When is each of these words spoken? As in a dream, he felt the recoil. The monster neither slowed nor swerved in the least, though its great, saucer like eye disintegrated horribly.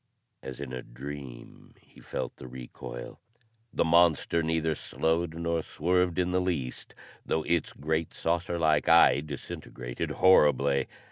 As 0.41 0.59
in 0.59 0.73
a 0.73 0.81
dream, 0.81 1.75
he 1.79 2.01
felt 2.01 2.37
the 2.37 2.47
recoil. 2.47 3.19
The 3.71 3.85
monster 3.85 4.41
neither 4.41 4.73
slowed 4.73 5.35
nor 5.35 5.61
swerved 5.61 6.17
in 6.17 6.31
the 6.31 6.41
least, 6.41 6.95
though 7.23 7.43
its 7.43 7.71
great, 7.71 8.11
saucer 8.11 8.57
like 8.57 8.89
eye 8.89 9.19
disintegrated 9.21 10.09
horribly. 10.09 10.87